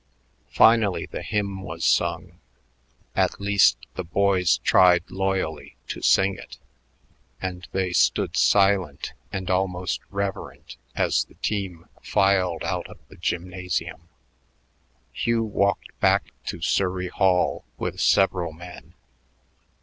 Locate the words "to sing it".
5.87-6.57